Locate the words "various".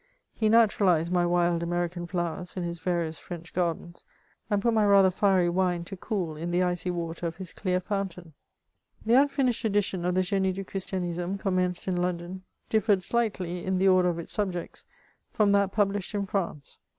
2.79-3.19